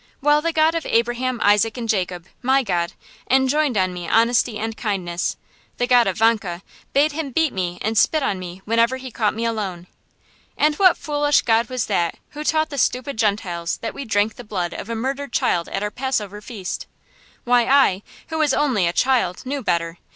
While 0.19 0.41
the 0.41 0.51
God 0.51 0.73
of 0.73 0.83
Abraham, 0.87 1.39
Isaac, 1.43 1.77
and 1.77 1.87
Jacob 1.87 2.25
my 2.41 2.63
God 2.63 2.93
enjoined 3.29 3.77
on 3.77 3.93
me 3.93 4.07
honesty 4.07 4.57
and 4.57 4.75
kindness, 4.75 5.37
the 5.77 5.85
god 5.85 6.07
of 6.07 6.17
Vanka 6.17 6.63
bade 6.91 7.11
him 7.11 7.29
beat 7.29 7.53
me 7.53 7.77
and 7.83 7.95
spit 7.95 8.23
on 8.23 8.39
me 8.39 8.63
whenever 8.65 8.97
he 8.97 9.11
caught 9.11 9.35
me 9.35 9.45
alone. 9.45 9.85
And 10.57 10.73
what 10.77 10.93
a 10.93 10.95
foolish 10.95 11.43
god 11.43 11.69
was 11.69 11.85
that 11.85 12.17
who 12.31 12.43
taught 12.43 12.71
the 12.71 12.79
stupid 12.79 13.15
Gentiles 13.17 13.77
that 13.83 13.93
we 13.93 14.03
drank 14.03 14.37
the 14.37 14.43
blood 14.43 14.73
of 14.73 14.89
a 14.89 14.95
murdered 14.95 15.31
child 15.33 15.69
at 15.69 15.83
our 15.83 15.91
Passover 15.91 16.41
feast! 16.41 16.87
Why, 17.43 17.67
I, 17.67 18.01
who 18.29 18.39
was 18.39 18.55
only 18.55 18.87
a 18.87 18.93
child, 18.93 19.45
knew 19.45 19.61
better. 19.61 19.99